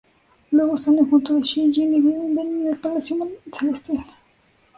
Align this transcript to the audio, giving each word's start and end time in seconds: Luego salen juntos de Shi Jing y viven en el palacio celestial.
Luego 0.49 0.79
salen 0.79 1.07
juntos 1.07 1.35
de 1.35 1.41
Shi 1.43 1.71
Jing 1.71 1.93
y 1.93 2.01
viven 2.01 2.35
en 2.39 2.67
el 2.69 2.75
palacio 2.77 3.17
celestial. 3.55 4.03